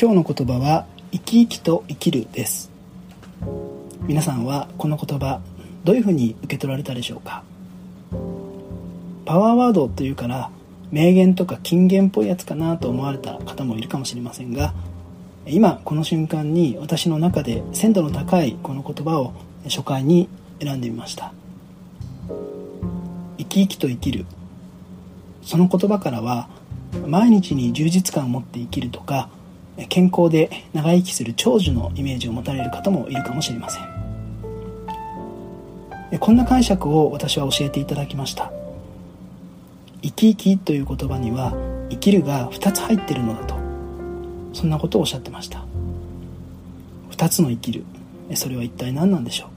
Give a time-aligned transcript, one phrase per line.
[0.00, 2.70] 今日の言葉は生き生きと生きるです。
[4.00, 5.42] 皆さんはこの言葉
[5.84, 7.42] どういうふうに受け取られたでしょうか？
[9.26, 10.50] パワーワードというから
[10.90, 14.72] 名言とか金言っぽいやつかなと思われた方もいるかもしれませんが
[15.46, 20.30] 今この瞬間に私の中で鮮度の高いこの言葉を初回に
[20.62, 21.34] 選んでみました。
[23.36, 24.24] 生き生きと生きる。
[25.42, 26.48] その言葉からは
[27.06, 29.28] 毎日に充実感を持って生きるとか
[29.88, 33.84] 健康で長生きする長寿のイメージを持たれる方もいるかもしれません。
[36.18, 38.52] こんな解釈を私は教えていただきました。
[40.02, 41.54] 生き生きという言葉には
[41.90, 43.54] 生きるが2つ入ってるのだと。
[44.52, 45.64] そんなことをおっしゃってました。
[47.12, 47.84] 2つの生きる。
[48.34, 49.48] それは一体何なんでしょ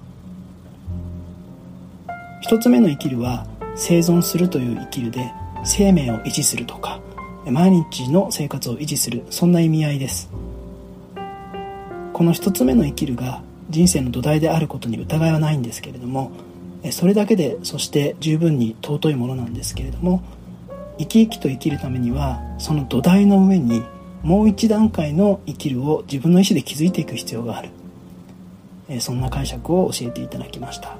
[2.08, 5.32] う？1つ目の生きるは生存するという生きるで
[5.64, 7.00] 生命を維持するとか。
[7.46, 10.30] 毎日の生活を維持するそんな意味合いです。
[12.14, 16.32] この一つ目の生きるが人生の土台であることに疑いはないんですけれども
[16.92, 20.22] それだけでそして十分に尊いものなんですけれども
[21.00, 23.84] 生き生きと生きるためにはその土台の上に
[24.22, 27.70] もう一段階の生きるを自分の意思で築いていく必要がある。
[29.00, 30.98] そんな解釈を教えていただきました。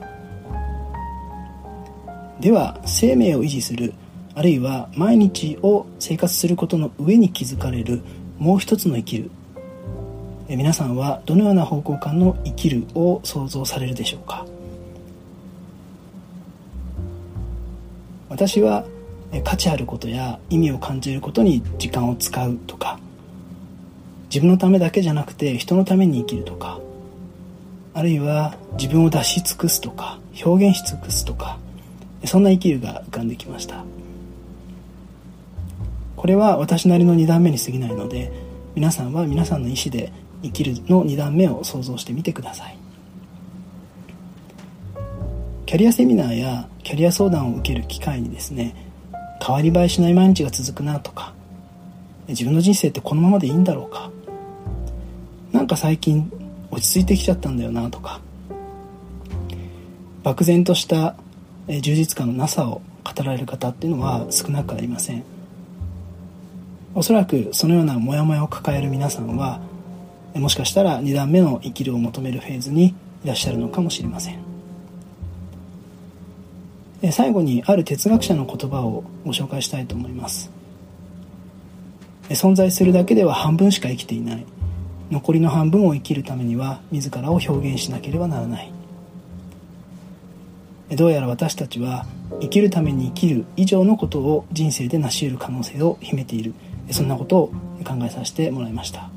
[2.40, 3.94] では生命を維持する
[4.36, 8.02] あるいは毎日を生活することの上に築かれる
[8.40, 9.30] もう一つの生きる。
[10.50, 14.46] 皆さんはどのような方向感の生きるを想像されるでしょうか？
[18.30, 18.86] 私は
[19.44, 23.00] 価値あることや意味を感じることに時間を使うとか
[24.30, 26.80] 自分のためだけじゃなくて人のために生きるとか
[27.94, 31.60] あるいは自分を出し尽くすとか表現し尽くすとか
[32.26, 33.84] そんな生きるが浮かんできました。
[36.24, 38.32] これは私なりの2段目に過ぎないので
[38.76, 40.10] 皆さんは皆さんの意思で
[40.42, 42.78] 生きるの2段目を想像してみてください。
[45.66, 48.74] キャリアセミナーやキャリア相談を受ける機会にですね
[49.46, 51.34] 変わり映えしない毎日が続くなとか
[52.30, 54.10] 自分の人生ってこのままでいいんだろうか
[55.52, 56.32] なんか最近
[56.72, 58.22] 落ち着いてきちゃったんだよなとか
[60.24, 61.18] 漠然とした
[61.68, 65.33] 充実感のなさを語られる方っていうのは少なくありません。
[66.96, 69.60] おそらくそのようなモヤモヤを抱える皆さんは
[70.36, 74.40] もしかしたら2段目の生きるを求めるフェーズにいらっしゃるのかもしれません。
[77.12, 80.52] 最後にある哲学者の言葉をご紹介したいと思います。
[82.30, 84.46] 存在するだけでは半分しか生きていない。
[85.12, 88.72] 残りの半分を生きるためには自らを表現しなければならない。
[90.92, 92.06] どうやら私たちは
[92.40, 96.54] 生きるために生きる以上のことを人生で成し得る可能性を秘めている。
[96.92, 97.48] そんなことを
[97.86, 99.10] 考えさせてもらいました。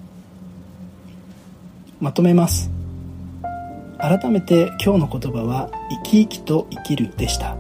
[2.00, 2.71] まとめます。
[3.99, 5.71] 改めて今日の言葉は
[6.05, 7.56] 「生き生きと生きる」でした。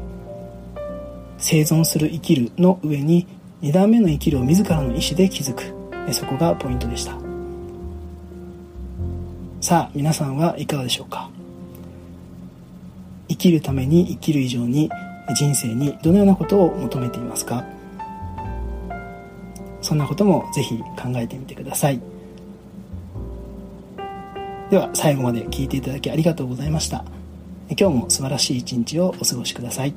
[1.38, 3.26] 生存する生きるの上に
[3.62, 6.12] 2段目の生きるを自らの意志で築く。
[6.12, 7.14] そこがポイントでした。
[9.60, 11.28] さあ皆さんはいかがでしょうか。
[13.28, 14.88] 生きるために生きる以上に
[15.34, 17.64] 人生にどのようなことを求めていますか？
[19.86, 22.00] そんなこともぜひ考えてみてください。
[24.68, 27.04] では最後まで聞いていただきありがとうございました。
[27.68, 29.94] 今日も素晴らしい一日をお過ごしください。